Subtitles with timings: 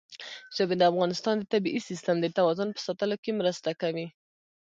[0.55, 4.07] ژبې د افغانستان د طبعي سیسټم د توازن په ساتلو کې مرسته کوي.